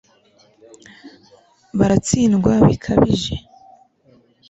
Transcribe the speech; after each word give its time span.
baratsindwa 1.77 2.53
bikabije 2.67 3.33